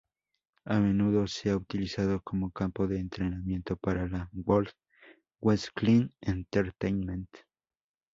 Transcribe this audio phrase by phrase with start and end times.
[0.65, 4.71] A menudo se ha utilizado como campo de entrenamiento para la World
[5.41, 7.29] Wrestling Entertainment.